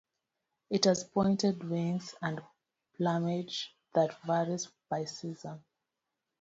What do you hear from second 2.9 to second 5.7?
plumage that varies by season.